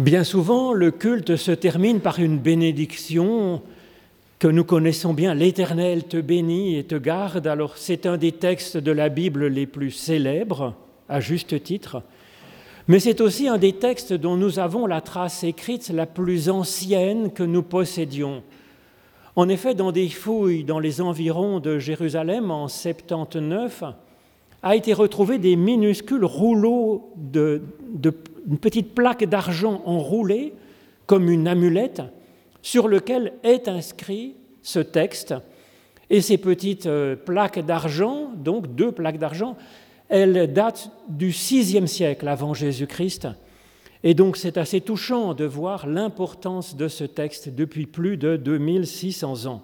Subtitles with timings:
[0.00, 3.62] Bien souvent, le culte se termine par une bénédiction
[4.40, 7.46] que nous connaissons bien, L'Éternel te bénit et te garde.
[7.46, 10.74] Alors c'est un des textes de la Bible les plus célèbres,
[11.08, 12.02] à juste titre,
[12.88, 17.30] mais c'est aussi un des textes dont nous avons la trace écrite la plus ancienne
[17.30, 18.42] que nous possédions.
[19.36, 23.84] En effet, dans des fouilles dans les environs de Jérusalem en 79,
[24.64, 27.62] a été retrouvé des minuscules rouleaux de,
[28.48, 30.52] une petite plaque d'argent enroulée
[31.06, 32.02] comme une amulette
[32.62, 35.34] sur lequel est inscrit ce texte.
[36.10, 39.56] Et ces petites euh, plaques d'argent, donc deux plaques d'argent,
[40.08, 43.28] elles datent du VIe siècle avant Jésus-Christ.
[44.02, 49.46] Et donc c'est assez touchant de voir l'importance de ce texte depuis plus de 2600
[49.46, 49.62] ans.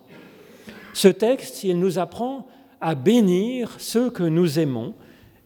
[0.94, 2.46] Ce texte, il nous apprend
[2.80, 4.94] à bénir ceux que nous aimons.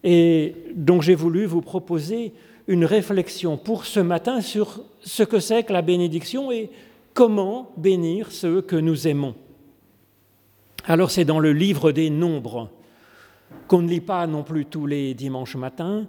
[0.03, 2.33] Et donc j'ai voulu vous proposer
[2.67, 6.69] une réflexion pour ce matin sur ce que c'est que la bénédiction et
[7.13, 9.35] comment bénir ceux que nous aimons.
[10.85, 12.69] Alors c'est dans le livre des nombres
[13.67, 16.07] qu'on ne lit pas non plus tous les dimanches matins,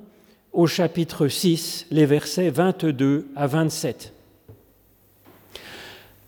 [0.53, 4.13] au chapitre 6, les versets 22 à 27.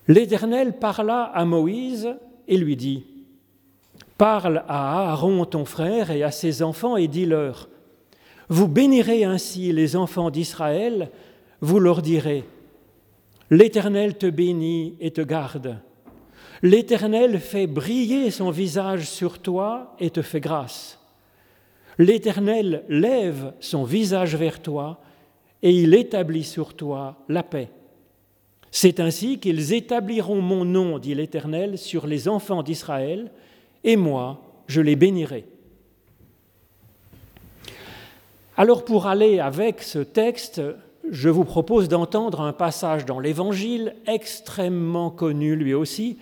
[0.06, 2.08] L'Éternel parla à Moïse
[2.46, 3.04] et lui dit,
[4.16, 7.68] Parle à Aaron ton frère et à ses enfants et dis-leur,
[8.48, 11.10] Vous bénirez ainsi les enfants d'Israël,
[11.60, 12.44] vous leur direz,
[13.50, 15.78] L'Éternel te bénit et te garde.
[16.62, 20.98] L'Éternel fait briller son visage sur toi et te fait grâce.
[21.98, 25.00] L'Éternel lève son visage vers toi
[25.62, 27.70] et il établit sur toi la paix.
[28.70, 33.30] C'est ainsi qu'ils établiront mon nom, dit l'Éternel, sur les enfants d'Israël,
[33.82, 35.46] et moi, je les bénirai.
[38.60, 40.60] Alors pour aller avec ce texte,
[41.08, 46.18] je vous propose d'entendre un passage dans l'Évangile extrêmement connu lui aussi.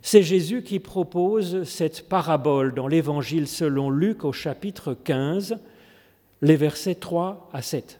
[0.00, 5.58] C'est Jésus qui propose cette parabole dans l'Évangile selon Luc au chapitre 15,
[6.40, 7.98] les versets 3 à 7.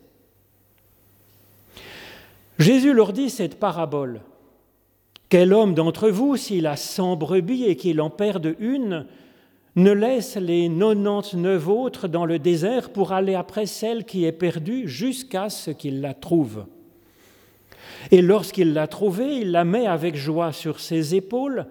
[2.61, 4.21] Jésus leur dit cette parabole.
[5.29, 9.07] Quel homme d'entre vous, s'il a cent brebis et qu'il en perde une,
[9.77, 14.87] ne laisse les 99 autres dans le désert pour aller après celle qui est perdue
[14.87, 16.67] jusqu'à ce qu'il la trouve
[18.11, 21.67] Et lorsqu'il l'a trouvée, il la met avec joie sur ses épaules,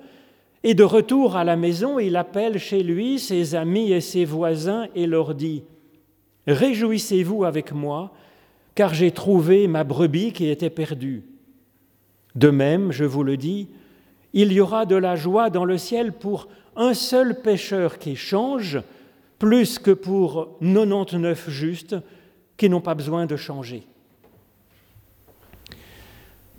[0.63, 4.87] et de retour à la maison, il appelle chez lui ses amis et ses voisins
[4.95, 5.63] et leur dit,
[6.47, 8.11] Réjouissez-vous avec moi,
[8.73, 11.23] car j'ai trouvé ma brebis qui était perdue.
[12.35, 13.67] De même, je vous le dis,
[14.33, 18.79] il y aura de la joie dans le ciel pour un seul pécheur qui change,
[19.39, 21.95] plus que pour 99 justes
[22.57, 23.83] qui n'ont pas besoin de changer.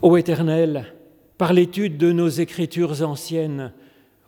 [0.00, 0.93] Ô Éternel,
[1.39, 3.73] par l'étude de nos écritures anciennes,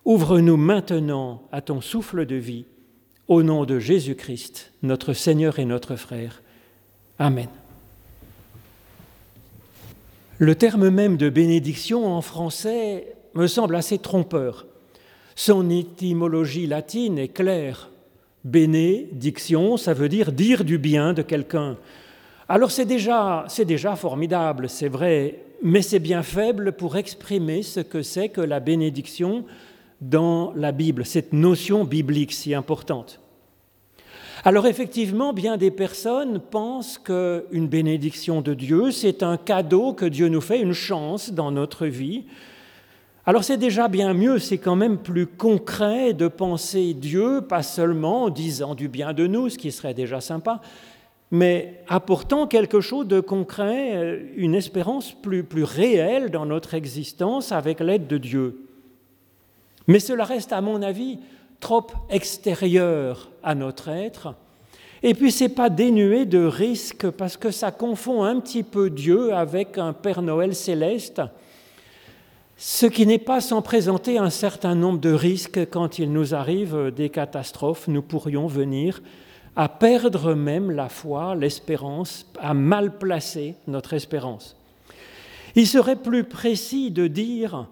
[0.05, 2.67] ouvre-nous maintenant à ton souffle de vie,
[3.27, 6.43] au nom de Jésus-Christ, notre Seigneur et notre frère.
[7.19, 7.49] Amen.
[10.39, 14.67] Le terme même de bénédiction en français me semble assez trompeur.
[15.35, 17.91] Son étymologie latine est claire.
[18.45, 21.77] Bénédiction, ça veut dire dire du bien de quelqu'un.
[22.49, 27.81] Alors c'est déjà, c'est déjà formidable, c'est vrai, mais c'est bien faible pour exprimer ce
[27.81, 29.45] que c'est que la bénédiction
[30.01, 33.21] dans la Bible, cette notion biblique si importante.
[34.45, 40.29] Alors effectivement, bien des personnes pensent qu'une bénédiction de Dieu, c'est un cadeau que Dieu
[40.29, 42.25] nous fait, une chance dans notre vie.
[43.27, 48.25] Alors c'est déjà bien mieux, c'est quand même plus concret de penser Dieu, pas seulement
[48.25, 50.61] en disant du bien de nous, ce qui serait déjà sympa,
[51.31, 57.51] mais apportant quelque chose de concret, euh, une espérance plus, plus réelle dans notre existence
[57.51, 58.59] avec l'aide de Dieu.
[59.87, 61.19] Mais cela reste, à mon avis,
[61.61, 64.35] trop extérieur à notre être.
[65.03, 68.91] Et puis, ce n'est pas dénué de risques parce que ça confond un petit peu
[68.91, 71.23] Dieu avec un Père Noël céleste,
[72.57, 76.93] ce qui n'est pas sans présenter un certain nombre de risques quand il nous arrive
[76.95, 77.89] des catastrophes.
[77.89, 79.03] Nous pourrions venir
[79.57, 84.57] à perdre même la foi, l'espérance, à mal placer notre espérance.
[85.57, 87.69] Il serait plus précis de dire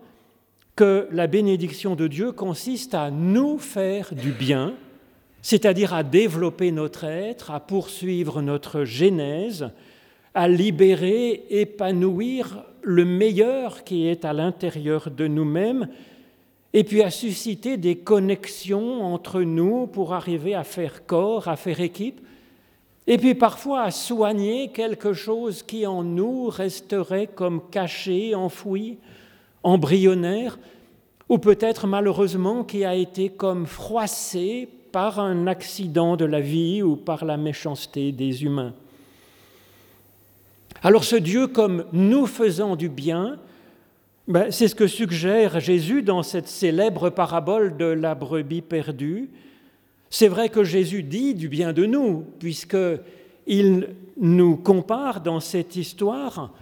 [0.76, 4.74] que la bénédiction de Dieu consiste à nous faire du bien,
[5.42, 9.70] c'est-à-dire à développer notre être, à poursuivre notre genèse,
[10.34, 15.88] à libérer, épanouir le meilleur qui est à l'intérieur de nous-mêmes,
[16.74, 21.80] et puis à susciter des connexions entre nous pour arriver à faire corps, à faire
[21.80, 22.20] équipe,
[23.06, 28.98] et puis parfois à soigner quelque chose qui en nous resterait comme caché, enfoui,
[29.62, 30.58] embryonnaire,
[31.28, 36.96] ou peut-être malheureusement qui a été comme froissé par un accident de la vie ou
[36.96, 38.74] par la méchanceté des humains.
[40.84, 43.38] Alors ce Dieu comme nous faisant du bien,
[44.26, 49.30] ben, c'est ce que suggère Jésus dans cette célèbre parabole de la brebis perdue.
[50.10, 56.52] C'est vrai que Jésus dit du bien de nous, puisqu'il nous compare dans cette histoire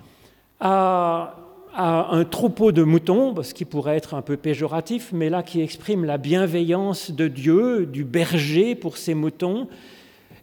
[0.60, 1.36] à,
[1.74, 6.04] un troupeau de moutons, ce qui pourrait être un peu péjoratif, mais là qui exprime
[6.04, 9.66] la bienveillance de Dieu, du berger pour ses moutons.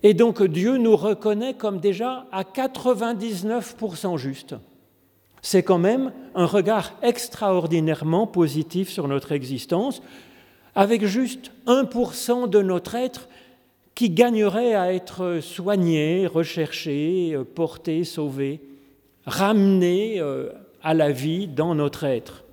[0.04, 4.56] Et donc Dieu nous reconnaît comme déjà à 99% juste
[5.42, 10.02] c'est quand même un regard extraordinairement positif sur notre existence,
[10.76, 13.30] avec juste 1% de notre être
[13.96, 18.62] qui gagnerait à être soigné, recherché, porté, sauvé,
[19.26, 20.50] ramené euh,
[20.84, 22.44] à la vie dans notre être.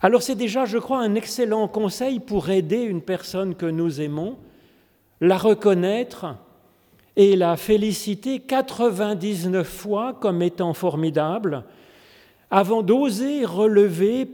[0.00, 4.36] Alors c'est déjà, je crois, un excellent conseil pour aider une personne que nous aimons,
[5.20, 6.36] la reconnaître
[7.18, 11.64] et la féliciter 99 fois comme étant formidable,
[12.48, 14.30] avant d'oser relever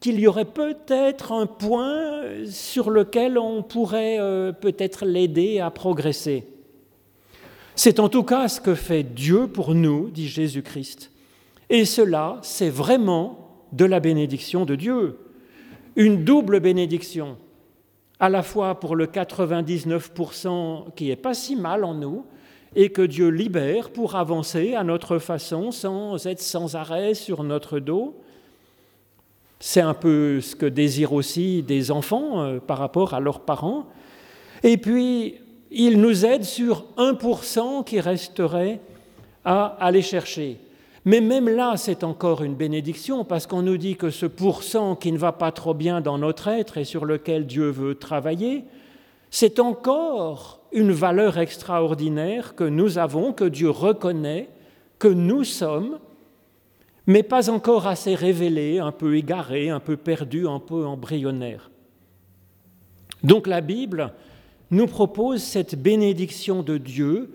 [0.00, 6.44] qu'il y aurait peut-être un point sur lequel on pourrait euh, peut-être l'aider à progresser.
[7.74, 11.10] C'est en tout cas ce que fait Dieu pour nous, dit Jésus-Christ.
[11.70, 15.18] Et cela, c'est vraiment de la bénédiction de Dieu.
[15.96, 17.38] Une double bénédiction,
[18.20, 22.24] à la fois pour le 99% qui est pas si mal en nous,
[22.74, 27.78] et que Dieu libère pour avancer à notre façon sans être sans arrêt sur notre
[27.78, 28.14] dos.
[29.58, 33.86] C'est un peu ce que désirent aussi des enfants euh, par rapport à leurs parents.
[34.62, 35.36] Et puis,
[35.70, 38.80] il nous aide sur 1% qui resterait
[39.44, 40.58] à aller chercher.
[41.06, 45.12] Mais même là, c'est encore une bénédiction parce qu'on nous dit que ce pourcent qui
[45.12, 48.64] ne va pas trop bien dans notre être et sur lequel Dieu veut travailler,
[49.30, 54.48] c'est encore une valeur extraordinaire que nous avons, que Dieu reconnaît,
[54.98, 56.00] que nous sommes,
[57.06, 61.70] mais pas encore assez révélée, un peu égarée, un peu perdue, un peu embryonnaire.
[63.22, 64.12] Donc la Bible
[64.72, 67.32] nous propose cette bénédiction de Dieu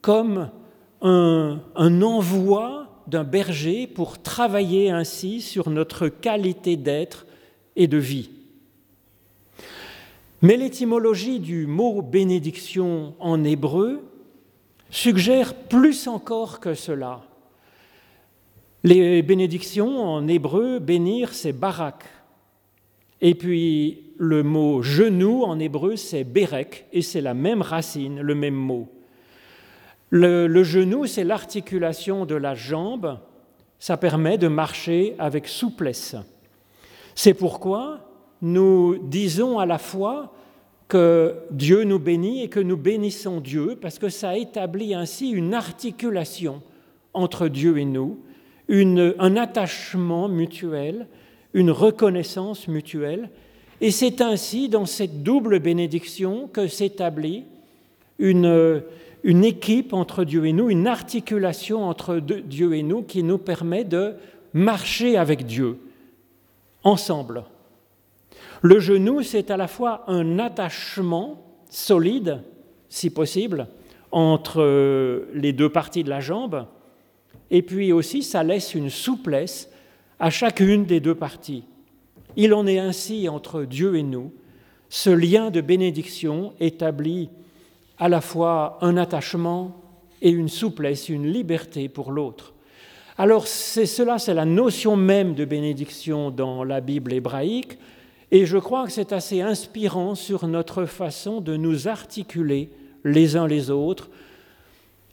[0.00, 0.48] comme
[1.02, 7.26] un, un envoi d'un berger pour travailler ainsi sur notre qualité d'être
[7.76, 8.30] et de vie.
[10.42, 14.02] Mais l'étymologie du mot bénédiction en hébreu
[14.88, 17.22] suggère plus encore que cela.
[18.82, 22.04] Les bénédictions en hébreu, bénir, c'est barak.
[23.20, 28.34] Et puis le mot genou en hébreu, c'est berek, et c'est la même racine, le
[28.34, 28.88] même mot.
[30.10, 33.18] Le, genou, c'est l'articulation de la jambe,
[33.78, 36.16] ça permet de marcher avec souplesse.
[37.14, 38.00] C'est pourquoi
[38.42, 40.32] nous disons à la fois
[40.88, 45.54] que Dieu nous bénit et que nous bénissons Dieu, parce que ça établit ainsi une
[45.54, 46.62] articulation
[47.14, 48.18] entre Dieu et nous,
[48.68, 51.06] un attachement mutuel,
[51.54, 53.30] une reconnaissance mutuelle.
[53.80, 57.44] Et c'est ainsi, dans cette double bénédiction, que s'établit
[58.18, 58.82] une,
[59.22, 63.84] une équipe entre Dieu et nous, une articulation entre Dieu et nous qui nous permet
[63.84, 64.14] de
[64.52, 65.78] marcher avec Dieu,
[66.84, 67.44] ensemble.
[68.62, 72.42] Le genou, c'est à la fois un attachement solide,
[72.88, 73.68] si possible,
[74.12, 76.66] entre euh, les deux parties de la jambe,
[77.50, 79.70] et puis aussi ça laisse une souplesse
[80.18, 81.64] à chacune des deux parties.
[82.36, 84.32] Il en est ainsi entre Dieu et nous,
[84.88, 87.30] ce lien de bénédiction établit
[88.00, 89.76] à la fois un attachement
[90.22, 92.54] et une souplesse, une liberté pour l'autre.
[93.18, 97.78] Alors c'est cela, c'est la notion même de bénédiction dans la Bible hébraïque,
[98.32, 102.70] et je crois que c'est assez inspirant sur notre façon de nous articuler
[103.04, 104.08] les uns les autres,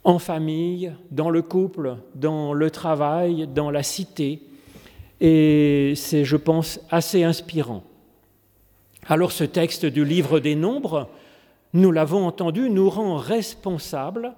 [0.04, 4.40] en famille, dans le couple, dans le travail, dans la cité.
[5.20, 7.82] Et c'est, je pense, assez inspirant.
[9.06, 11.08] Alors ce texte du livre des nombres,
[11.72, 14.34] nous l'avons entendu, nous rend responsables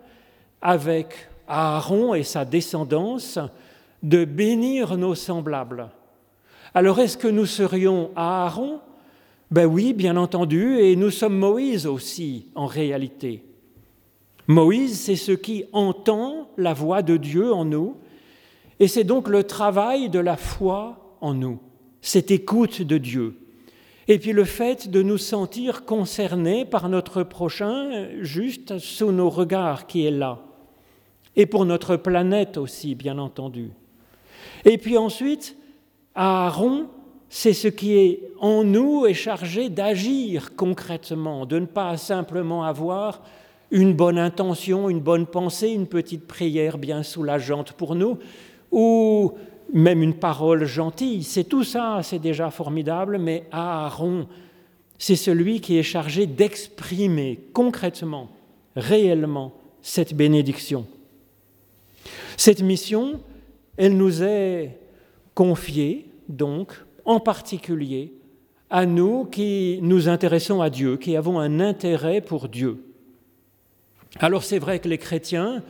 [0.61, 1.15] avec
[1.47, 3.39] Aaron et sa descendance
[4.03, 5.89] de bénir nos semblables.
[6.75, 8.81] Alors est-ce que nous serions Aaron?
[9.51, 13.45] Ben oui, bien entendu, et nous sommes Moïse aussi, en réalité.
[14.47, 17.97] Moïse, c'est ce qui entend la voix de Dieu en nous,
[18.79, 21.59] et c'est donc le travail de la foi en nous,
[22.01, 23.40] cette écoute de Dieu.
[24.11, 29.87] Et puis le fait de nous sentir concernés par notre prochain, juste sous nos regards
[29.87, 30.41] qui est là.
[31.37, 33.71] Et pour notre planète aussi, bien entendu.
[34.65, 35.57] Et puis ensuite,
[36.17, 36.89] Aaron,
[37.29, 43.23] c'est ce qui est en nous est chargé d'agir concrètement, de ne pas simplement avoir
[43.71, 48.19] une bonne intention, une bonne pensée, une petite prière bien soulageante pour nous,
[48.73, 49.35] ou
[49.73, 51.23] même une parole gentille.
[51.25, 54.27] C'est tout ça, c'est déjà formidable, mais Aaron,
[54.99, 58.29] c'est celui qui est chargé d'exprimer concrètement,
[58.77, 60.87] réellement, cette bénédiction.
[62.37, 63.21] Cette mission,
[63.77, 64.79] elle nous est
[65.35, 66.73] confiée, donc,
[67.05, 68.13] en particulier
[68.71, 72.85] à nous qui nous intéressons à Dieu, qui avons un intérêt pour Dieu.
[74.19, 75.63] Alors c'est vrai que les chrétiens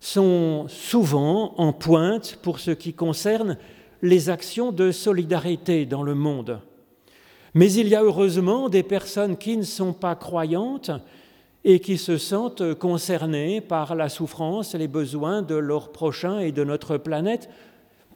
[0.00, 3.58] sont souvent en pointe pour ce qui concerne
[4.02, 6.60] les actions de solidarité dans le monde.
[7.54, 10.90] Mais il y a heureusement des personnes qui ne sont pas croyantes
[11.64, 16.64] et qui se sentent concernées par la souffrance les besoins de leurs prochains et de
[16.64, 17.50] notre planète,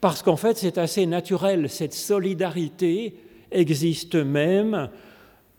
[0.00, 3.16] parce qu'en fait c'est assez naturel, cette solidarité
[3.50, 4.88] existe même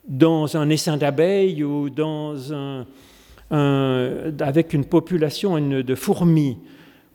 [0.07, 2.85] dans un essaim d'abeilles ou dans un,
[3.51, 6.57] avec une population de fourmis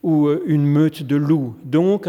[0.03, 1.55] ou euh, une meute de loups.
[1.63, 2.07] Donc,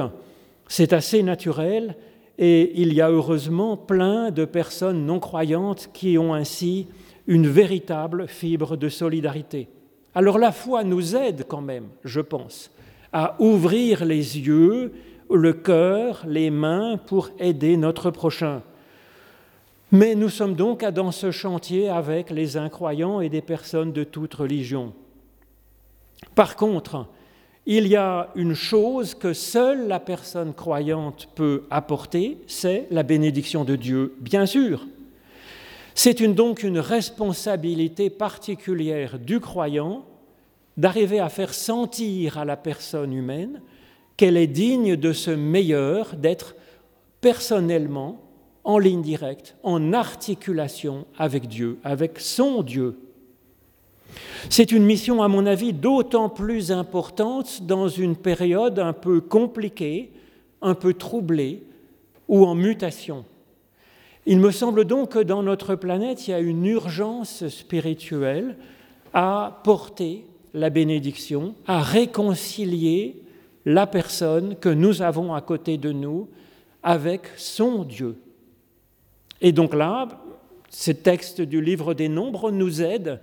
[0.68, 1.96] c'est assez naturel
[2.38, 6.88] et il y a heureusement plein de personnes non croyantes qui ont ainsi
[7.26, 9.68] une véritable fibre de solidarité.
[10.14, 12.70] Alors la foi nous aide quand même, je pense,
[13.12, 14.92] à ouvrir les yeux,
[15.30, 18.62] le cœur, les mains pour aider notre prochain.
[19.94, 24.32] Mais nous sommes donc dans ce chantier avec les incroyants et des personnes de toute
[24.32, 24.94] religion.
[26.34, 27.06] Par contre,
[27.66, 33.64] il y a une chose que seule la personne croyante peut apporter, c'est la bénédiction
[33.64, 34.86] de Dieu, bien sûr.
[35.94, 40.06] C'est donc une responsabilité particulière du croyant
[40.78, 43.60] d'arriver à faire sentir à la personne humaine
[44.16, 46.56] qu'elle est digne de ce meilleur, d'être
[47.20, 48.31] personnellement
[48.64, 52.96] en ligne directe, en articulation avec Dieu, avec son Dieu.
[54.50, 60.10] C'est une mission, à mon avis, d'autant plus importante dans une période un peu compliquée,
[60.60, 61.62] un peu troublée
[62.28, 63.24] ou en mutation.
[64.26, 68.56] Il me semble donc que dans notre planète, il y a une urgence spirituelle
[69.12, 73.16] à porter la bénédiction, à réconcilier
[73.64, 76.28] la personne que nous avons à côté de nous
[76.82, 78.16] avec son Dieu.
[79.42, 80.08] Et donc là,
[80.70, 83.20] ce texte du livre des Nombres nous aide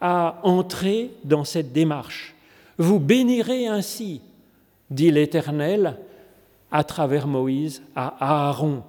[0.00, 2.34] à entrer dans cette démarche.
[2.78, 4.22] Vous bénirez ainsi,
[4.90, 5.98] dit l'Éternel
[6.72, 8.82] à travers Moïse à Aaron.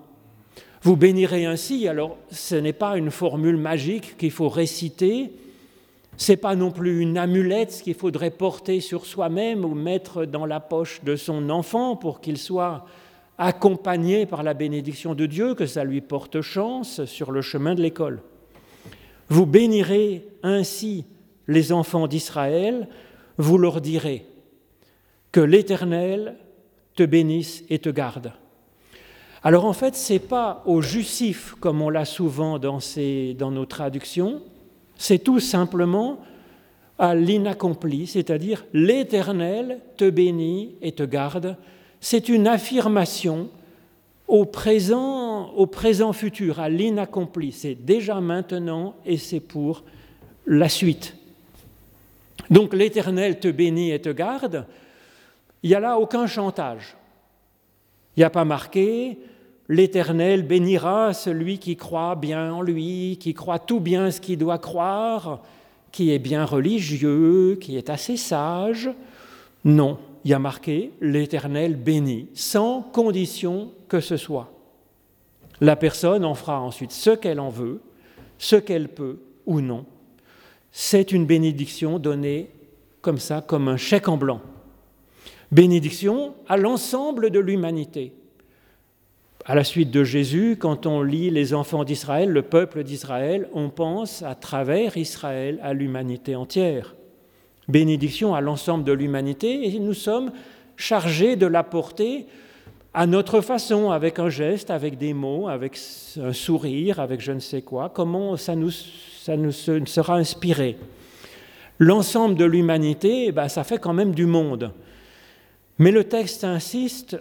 [0.82, 5.32] Vous bénirez ainsi, alors ce n'est pas une formule magique qu'il faut réciter,
[6.18, 10.46] ce n'est pas non plus une amulette qu'il faudrait porter sur soi-même ou mettre dans
[10.46, 12.86] la poche de son enfant pour qu'il soit
[13.42, 17.82] accompagné par la bénédiction de Dieu, que ça lui porte chance sur le chemin de
[17.82, 18.22] l'école.
[19.30, 21.06] Vous bénirez ainsi
[21.48, 22.88] les enfants d'Israël,
[23.38, 24.28] vous leur direz
[25.32, 26.36] que l'Éternel
[26.96, 28.32] te bénisse et te garde.
[29.42, 32.78] Alors en fait, ce n'est pas au justif comme on l'a souvent dans,
[33.38, 34.44] dans nos traductions,
[34.98, 36.20] c'est tout simplement
[37.00, 41.58] à l'inaccompli, c'est-à-dire l'Éternel te bénit et te garde
[42.02, 43.50] c'est une affirmation
[44.28, 47.54] au présent, au présent futur, à l'inaccompli.
[47.54, 49.84] C'est déjà maintenant et c'est pour
[50.46, 51.16] la suite.
[52.50, 54.66] Donc l'Éternel te bénit et te garde.
[55.64, 56.98] Il n'y a là aucun chantage.
[58.18, 59.18] Il n'y a pas marqué
[59.72, 64.58] L'Éternel bénira celui qui croit bien en lui, qui croit tout bien ce qu'il doit
[64.58, 65.42] croire,
[65.94, 68.90] qui est bien religieux, qui est assez sage.
[69.64, 74.52] Non, il y a marqué l'Éternel bénit, sans condition que ce soit.
[75.60, 77.82] La personne en fera ensuite ce qu'elle en veut,
[78.38, 79.86] ce qu'elle peut ou non.
[80.72, 82.50] C'est une bénédiction donnée
[83.02, 84.42] comme ça, comme un chèque en blanc.
[85.52, 88.14] Bénédiction à l'ensemble de l'humanité.
[89.46, 93.70] À la suite de Jésus, quand on lit les enfants d'Israël, le peuple d'Israël, on
[93.70, 96.96] pense à travers Israël à l'humanité entière
[97.68, 100.32] bénédiction à l'ensemble de l'humanité et nous sommes
[100.76, 102.26] chargés de l'apporter
[102.94, 105.80] à notre façon, avec un geste, avec des mots, avec
[106.22, 110.78] un sourire, avec je ne sais quoi, comment ça nous, sera inspiré?
[111.80, 114.74] L'ensemble de l'humanité, eh ben, ça fait quand même du monde.
[115.80, 117.18] Mais le texte insiste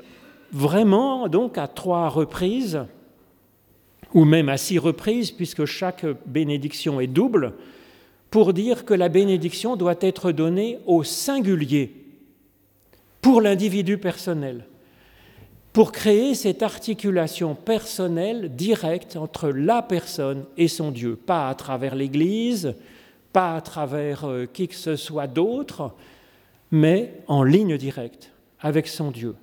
[0.52, 2.80] vraiment, donc à trois reprises,
[4.12, 7.54] ou même à six reprises, puisque chaque bénédiction est double,
[8.30, 11.92] pour dire que la bénédiction doit être donnée au singulier,
[13.20, 14.66] pour l'individu personnel,
[15.72, 21.94] pour créer cette articulation personnelle directe entre la personne et son Dieu, pas à travers
[21.94, 22.74] l'Église,
[23.32, 25.94] pas à travers euh, qui que ce soit d'autre,
[26.70, 29.34] mais en ligne directe avec son Dieu.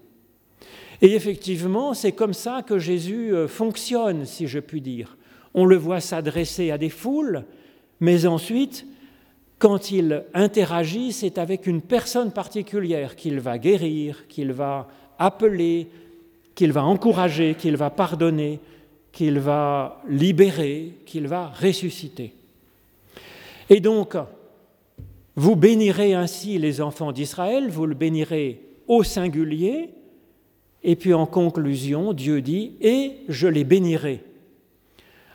[1.01, 5.17] Et effectivement, c'est comme ça que Jésus euh, fonctionne, si je puis dire.
[5.53, 7.45] On le voit s'adresser à des foules,
[7.99, 8.85] mais ensuite,
[9.59, 14.87] quand il interagit, c'est avec une personne particulière qu'il va guérir, qu'il va
[15.17, 15.87] appeler,
[16.53, 18.59] qu'il va encourager, qu'il va pardonner,
[19.11, 22.33] qu'il va libérer, qu'il va ressusciter.
[23.69, 24.15] Et donc,
[25.35, 29.89] vous bénirez ainsi les enfants d'Israël, vous le bénirez au singulier,
[30.83, 34.23] et puis en conclusion, Dieu dit, et je les bénirai.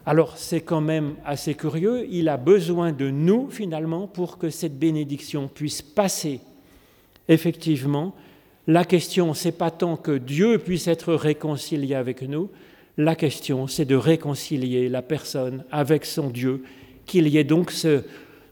[0.04, 4.78] Alors c'est quand même assez curieux, il a besoin de nous finalement pour que cette
[4.78, 6.40] bénédiction puisse passer.
[7.28, 8.14] Effectivement,
[8.66, 12.50] la question, c'est pas tant que Dieu puisse être réconcilié avec nous,
[12.96, 16.64] la question, c'est de réconcilier la personne avec son Dieu,
[17.06, 18.02] qu'il y ait donc ce,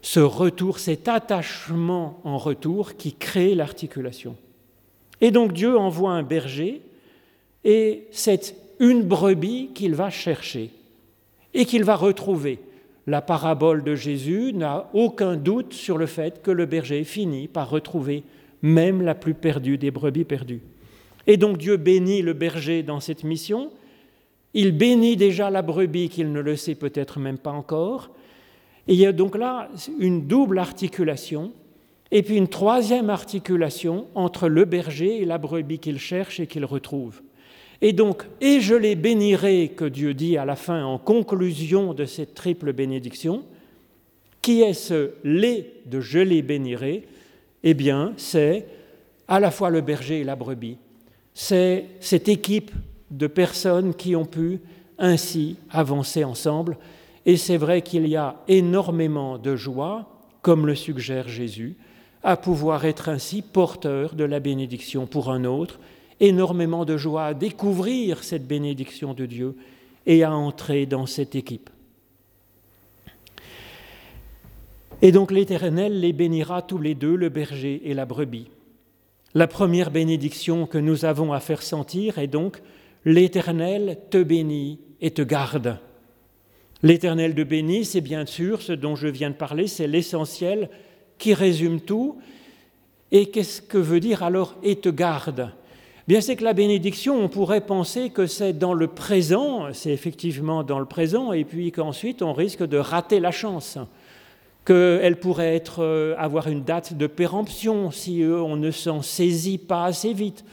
[0.01, 4.35] ce retour, cet attachement en retour qui crée l'articulation.
[5.19, 6.81] Et donc Dieu envoie un berger,
[7.63, 10.71] et c'est une brebis qu'il va chercher
[11.53, 12.59] et qu'il va retrouver.
[13.07, 17.69] La parabole de Jésus n'a aucun doute sur le fait que le berger finit par
[17.69, 18.23] retrouver
[18.61, 20.61] même la plus perdue des brebis perdues.
[21.27, 23.71] Et donc Dieu bénit le berger dans cette mission.
[24.53, 28.11] Il bénit déjà la brebis qu'il ne le sait peut-être même pas encore.
[28.87, 31.51] Et il y a donc là une double articulation
[32.11, 36.65] et puis une troisième articulation entre le berger et la brebis qu'il cherche et qu'il
[36.65, 37.21] retrouve.
[37.81, 42.05] Et donc, et je les bénirai, que Dieu dit à la fin en conclusion de
[42.05, 43.43] cette triple bénédiction,
[44.41, 47.07] qui est ce les de je les bénirai?
[47.63, 48.67] Eh bien, c'est
[49.27, 50.77] à la fois le berger et la brebis.
[51.33, 52.71] C'est cette équipe
[53.09, 54.59] de personnes qui ont pu
[54.97, 56.77] ainsi avancer ensemble.
[57.25, 60.07] Et c'est vrai qu'il y a énormément de joie,
[60.41, 61.75] comme le suggère Jésus,
[62.23, 65.79] à pouvoir être ainsi porteur de la bénédiction pour un autre,
[66.21, 69.57] énormément de joie à découvrir cette bénédiction de Dieu
[70.05, 71.69] et à entrer dans cette équipe.
[75.01, 78.47] Et donc l'Éternel les bénira tous les deux, le berger et la brebis.
[79.33, 82.61] La première bénédiction que nous avons à faire sentir est donc
[83.03, 85.79] L'Éternel te bénit et te garde.
[86.83, 90.69] L'Éternel te bénit, c'est bien sûr ce dont je viens de parler, c'est l'essentiel
[91.17, 92.19] qui résume tout.
[93.11, 95.51] Et qu'est-ce que veut dire alors et te garde?
[96.11, 100.61] Bien, c'est que la bénédiction, on pourrait penser que c'est dans le présent, c'est effectivement
[100.61, 103.77] dans le présent, et puis qu'ensuite on risque de rater la chance,
[104.65, 109.85] qu'elle pourrait être, euh, avoir une date de péremption si on ne s'en saisit pas
[109.85, 110.43] assez vite,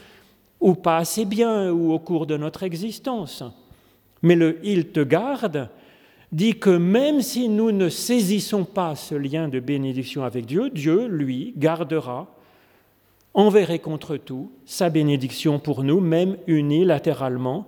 [0.61, 3.43] ou pas assez bien, ou au cours de notre existence.
[4.21, 5.67] Mais le Il te garde
[6.31, 11.07] dit que même si nous ne saisissons pas ce lien de bénédiction avec Dieu, Dieu,
[11.07, 12.33] lui, gardera
[13.33, 17.67] envers et contre tout sa bénédiction pour nous, même unilatéralement.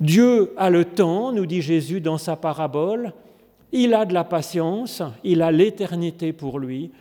[0.00, 3.12] Dieu a le temps, nous dit Jésus dans sa parabole,
[3.72, 6.92] il a de la patience, il a l'éternité pour lui,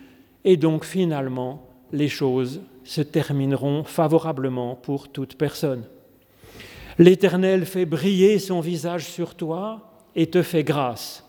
[0.44, 5.84] et donc finalement, les choses se termineront favorablement pour toute personne.
[6.98, 11.27] L'Éternel fait briller son visage sur toi et te fait grâce.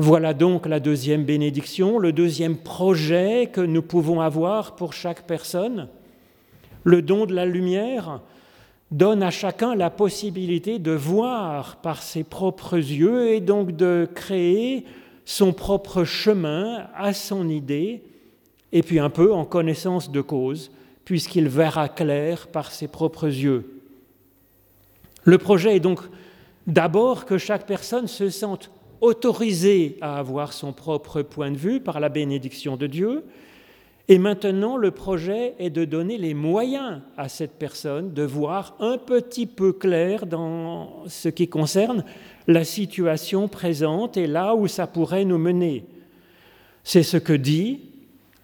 [0.00, 5.88] Voilà donc la deuxième bénédiction, le deuxième projet que nous pouvons avoir pour chaque personne.
[6.84, 8.20] Le don de la lumière
[8.92, 14.84] donne à chacun la possibilité de voir par ses propres yeux et donc de créer
[15.24, 18.02] son propre chemin à son idée,
[18.70, 20.70] et puis un peu en connaissance de cause,
[21.04, 23.82] puisqu'il verra clair par ses propres yeux.
[25.24, 26.00] Le projet est donc
[26.68, 32.00] d'abord que chaque personne se sente autorisé à avoir son propre point de vue par
[32.00, 33.24] la bénédiction de Dieu.
[34.10, 38.96] Et maintenant, le projet est de donner les moyens à cette personne de voir un
[38.96, 42.04] petit peu clair dans ce qui concerne
[42.46, 45.84] la situation présente et là où ça pourrait nous mener.
[46.84, 47.80] C'est ce que dit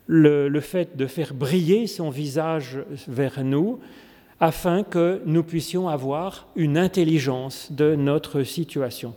[0.06, 3.78] le, fait de faire briller son visage vers nous
[4.40, 9.14] afin que nous puissions avoir une intelligence de notre situation.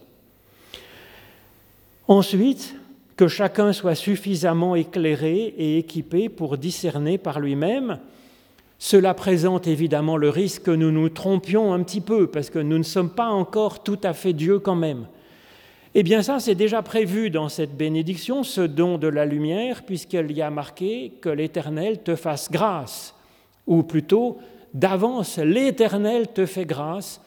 [2.08, 2.76] Ensuite,
[3.17, 8.00] que chacun soit suffisamment éclairé et équipé pour discerner par lui-même
[8.80, 12.78] Cela présente évidemment le risque que nous nous trompions un petit peu, parce que nous
[12.78, 15.08] ne sommes pas encore tout à fait Dieu quand même.
[15.96, 20.32] Eh bien ça, c'est déjà prévu dans cette bénédiction, ce don de la lumière, puisqu'il
[20.32, 23.15] y a marqué que l'Éternel te fasse grâce,
[23.65, 24.38] ou plutôt,
[24.76, 27.20] d'avance, l'Éternel te fait grâce.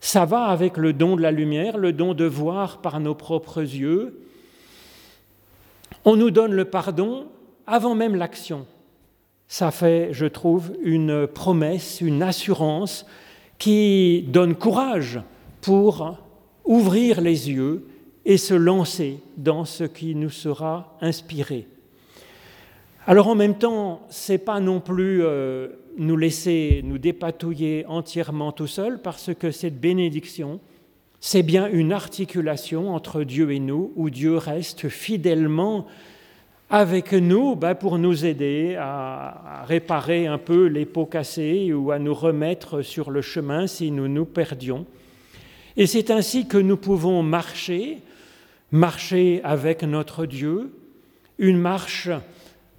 [0.00, 3.60] Ça va avec le don de la lumière, le don de voir par nos propres
[3.60, 4.20] yeux.
[6.04, 7.26] On nous donne le pardon
[7.66, 8.66] avant même l'action.
[9.48, 13.06] Ça fait, je trouve, une promesse, une assurance
[13.58, 15.20] qui donne courage
[15.60, 16.18] pour
[16.64, 17.86] ouvrir les yeux
[18.24, 21.66] et se lancer dans ce qui nous sera inspiré.
[23.06, 28.66] Alors en même temps, c'est pas non plus euh, nous laisser nous dépatouiller entièrement tout
[28.66, 30.60] seul, parce que cette bénédiction,
[31.20, 35.86] c'est bien une articulation entre Dieu et nous, où Dieu reste fidèlement
[36.70, 41.90] avec nous ben, pour nous aider à, à, réparer un peu les pots cassés ou
[41.90, 44.84] à nous remettre sur le chemin si nous nous perdions.
[45.78, 47.98] Et c'est ainsi que nous pouvons marcher,
[48.70, 50.74] marcher avec notre Dieu,
[51.38, 52.10] une marche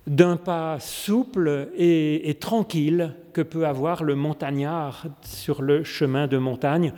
[0.10, 6.94] d'un pas souple et, tranquille que peut avoir le montagnard sur le chemin de montagne,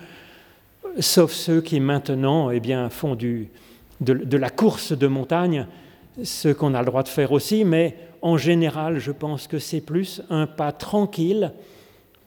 [0.97, 3.49] sauf ceux qui maintenant eh bien, font du,
[3.99, 5.67] de, de la course de montagne,
[6.23, 9.81] ce qu'on a le droit de faire aussi, mais en général, je pense que c'est
[9.81, 11.51] plus un pas tranquille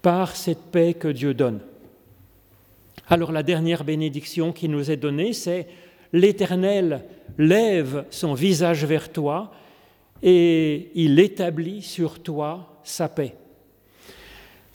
[0.02, 1.60] par cette paix que Dieu donne.
[3.08, 5.66] Alors la dernière bénédiction qui nous est donnée, c'est
[6.12, 7.04] l'Éternel
[7.38, 9.50] lève son visage vers toi
[10.26, 13.34] et il établit sur toi sa paix.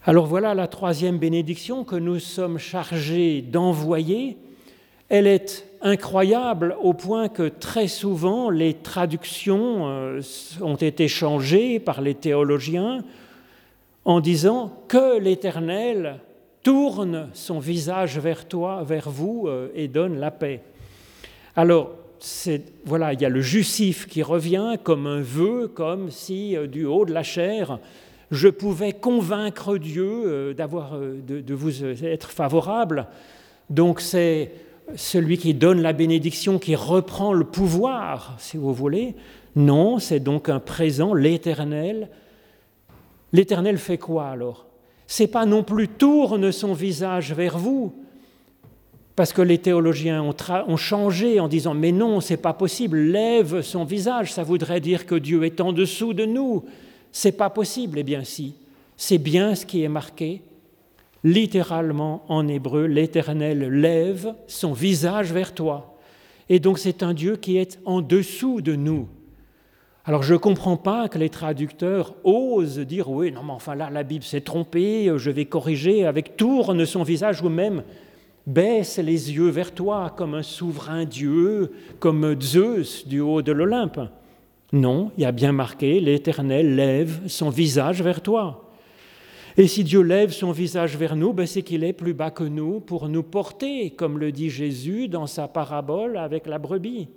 [0.05, 4.37] Alors voilà la troisième bénédiction que nous sommes chargés d'envoyer.
[5.09, 10.21] Elle est incroyable au point que très souvent les traductions euh,
[10.61, 13.03] ont été changées par les théologiens
[14.05, 16.19] en disant que l'Éternel
[16.61, 20.61] tourne son visage vers toi, vers vous, euh, et donne la paix.
[21.55, 21.91] Alors,
[22.85, 26.85] voilà, il y a le justif qui revient comme un vœu, comme si euh, du
[26.85, 27.79] haut de la chair,
[28.31, 33.07] je pouvais convaincre Dieu euh, d'avoir, de, de, vous être favorable.
[33.69, 34.51] Donc c'est
[34.95, 39.15] celui qui donne la bénédiction qui reprend le pouvoir, si vous voulez.
[39.55, 42.09] Non, c'est donc un présent, l'Éternel.
[43.33, 44.65] L'Éternel fait quoi alors?
[45.07, 47.93] C'est pas non plus tourne son visage vers vous,
[49.19, 53.83] parce que les théologiens ont, changé en disant mais non, c'est pas possible, lève son
[53.83, 56.63] visage, ça voudrait dire que Dieu est en dessous de nous.
[57.11, 57.99] C'est pas possible.
[57.99, 58.53] Eh bien si,
[58.95, 60.41] c'est bien ce qui est marqué.
[61.25, 65.97] Littéralement en hébreu, l'Éternel lève son visage vers toi.
[66.47, 69.09] Et donc c'est un Dieu qui est en dessous de nous.
[70.05, 73.89] Alors je ne comprends pas que les traducteurs osent dire oui, non mais enfin là
[73.89, 77.83] la Bible s'est trompée, je vais corriger avec tourne son visage ou même
[78.49, 83.99] baisse les yeux vers toi comme un souverain Dieu, comme Zeus du haut de l'Olympe.
[84.73, 88.65] Non, il y a bien marqué l'Éternel lève son visage vers toi.
[89.57, 92.43] Et si Dieu lève son visage vers nous, ben c'est qu'il est plus bas que
[92.43, 97.07] nous pour nous porter, comme le dit Jésus dans sa parabole avec la brebis.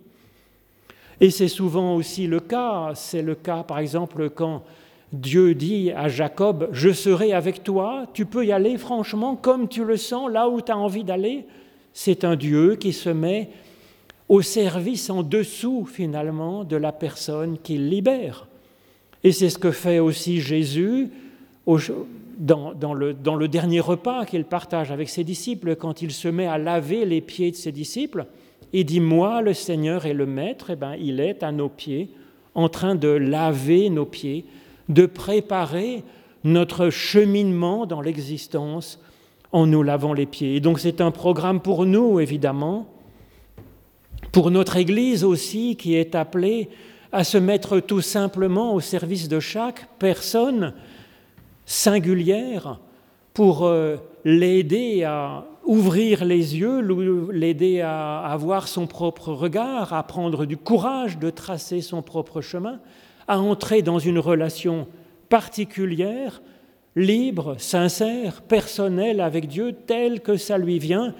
[1.21, 2.93] Et c'est souvent aussi le cas.
[2.95, 4.65] C'est le cas, par exemple, quand
[5.13, 9.85] Dieu dit à Jacob, je serai avec toi, tu peux y aller franchement comme tu
[9.85, 11.45] le sens, là où tu as envie d'aller.
[11.93, 13.51] C'est un Dieu qui se met
[14.29, 18.47] au service en dessous finalement de la personne qu'il libère.
[19.25, 21.11] Et c'est ce que fait aussi Jésus
[22.39, 27.05] dans, le dernier repas qu'il partage avec ses disciples, quand il se met à laver
[27.05, 28.27] les pieds de ses disciples.
[28.73, 32.09] Il dit, moi, le Seigneur et le Maître, eh ben, il est à nos pieds,
[32.55, 34.47] en train de laver nos pieds,
[34.93, 36.05] de préparer
[36.45, 39.01] notre cheminement dans l'existence
[39.53, 40.57] en nous lavant les pieds.
[40.57, 42.87] Et donc c'est un programme pour nous, évidemment,
[44.33, 46.69] pour notre Église aussi, qui est appelée
[47.13, 50.73] à se mettre tout simplement au service de chaque personne
[51.67, 52.81] singulière
[53.35, 56.81] pour euh, l'aider à ouvrir les yeux,
[57.31, 62.81] l'aider à avoir son propre regard, à prendre du courage de tracer son propre chemin,
[63.29, 64.87] à entrer dans une relation
[65.29, 66.43] particulière,
[66.97, 71.15] libre, sincère, personnelle avec Dieu, telle que ça lui vient.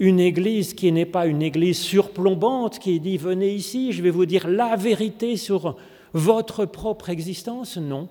[0.00, 4.26] Une église qui n'est pas une église surplombante qui dit venez ici, je vais vous
[4.26, 5.76] dire la vérité sur
[6.12, 8.08] votre propre existence, non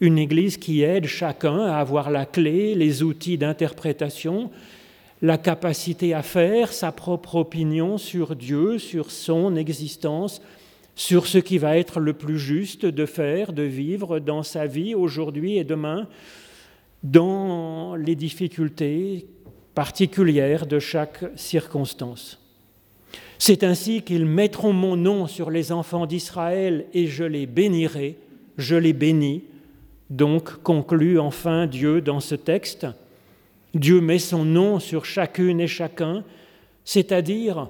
[0.00, 4.50] une Église qui aide chacun à avoir la clé, les outils d'interprétation,
[5.22, 10.42] la capacité à faire sa propre opinion sur Dieu, sur son existence,
[10.96, 14.94] sur ce qui va être le plus juste de faire, de vivre dans sa vie
[14.94, 16.06] aujourd'hui et demain,
[17.02, 19.26] dans les difficultés
[19.74, 22.40] particulières de chaque circonstance.
[23.38, 28.16] C'est ainsi qu'ils mettront mon nom sur les enfants d'Israël et je les bénirai,
[28.56, 29.42] je les bénis.
[30.10, 32.86] Donc conclut enfin Dieu dans ce texte.
[33.74, 36.22] Dieu met son nom sur chacune et chacun,
[36.84, 37.68] c'est-à-dire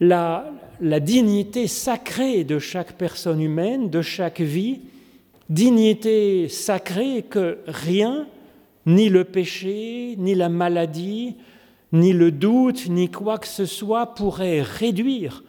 [0.00, 4.80] la, dignité sacrée de chaque personne humaine, de chaque vie,
[5.48, 8.26] dignité sacrée que rien,
[8.86, 11.36] ni le péché, ni la maladie,
[11.92, 15.42] ni le doute, ni quoi que ce soit pourrait réduire,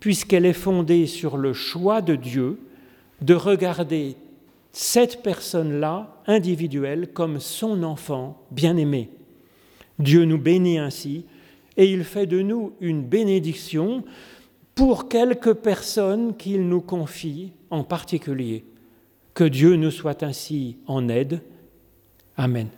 [0.00, 2.58] puisqu'elle est fondée sur le choix de Dieu
[3.22, 4.16] de regarder
[4.72, 9.08] cette personne-là, individuelle, comme son enfant bien-aimé.
[9.98, 11.24] Dieu nous bénit ainsi
[11.76, 14.04] et il fait de nous une bénédiction
[14.74, 18.64] pour quelques personnes qu'il nous confie en particulier.
[19.34, 21.40] Que Dieu nous soit ainsi en aide.
[22.36, 22.68] Amen.